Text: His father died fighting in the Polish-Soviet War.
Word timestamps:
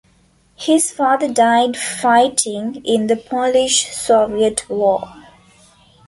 His 0.55 0.89
father 0.91 1.31
died 1.31 1.77
fighting 1.77 2.81
in 2.83 3.05
the 3.05 3.15
Polish-Soviet 3.15 4.67
War. 4.67 5.13